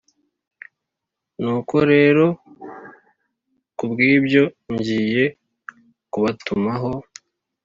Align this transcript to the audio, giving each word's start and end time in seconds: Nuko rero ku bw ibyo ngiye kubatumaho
Nuko 1.41 1.75
rero 1.91 2.25
ku 3.77 3.83
bw 3.91 3.97
ibyo 4.15 4.43
ngiye 4.73 5.25
kubatumaho 6.11 6.91